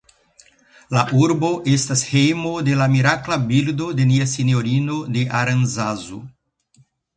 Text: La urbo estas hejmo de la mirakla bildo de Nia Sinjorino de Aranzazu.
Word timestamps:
La 0.95 1.01
urbo 1.25 1.51
estas 1.73 2.03
hejmo 2.13 2.55
de 2.71 2.79
la 2.79 2.89
mirakla 2.95 3.39
bildo 3.53 3.91
de 4.01 4.09
Nia 4.15 4.27
Sinjorino 4.33 4.99
de 5.19 5.29
Aranzazu. 5.45 6.21